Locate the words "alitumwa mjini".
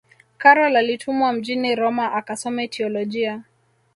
0.77-1.75